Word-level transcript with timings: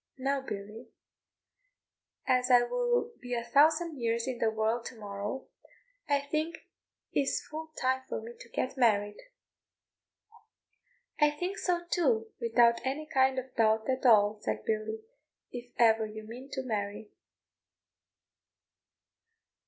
Now 0.17 0.41
Billy, 0.41 0.87
as 2.25 2.49
I 2.49 2.63
will 2.63 3.11
be 3.21 3.35
a 3.35 3.43
thousand 3.43 3.99
years 3.99 4.25
in 4.27 4.39
the 4.39 4.49
world 4.49 4.83
to 4.85 4.95
morrow, 4.95 5.45
I 6.09 6.21
think 6.21 6.65
it 7.13 7.19
is 7.21 7.45
full 7.45 7.71
time 7.79 8.01
for 8.09 8.19
me 8.19 8.31
to 8.39 8.49
get 8.49 8.77
married." 8.79 9.19
"I 11.19 11.29
think 11.29 11.59
so 11.59 11.85
too, 11.87 12.31
without 12.39 12.81
any 12.83 13.05
kind 13.05 13.37
of 13.37 13.53
doubt 13.55 13.87
at 13.91 14.03
all," 14.03 14.39
said 14.41 14.65
Billy, 14.65 15.03
"if 15.51 15.71
ever 15.77 16.07
you 16.07 16.23
mean 16.25 16.49
to 16.53 16.63
marry." 16.63 17.11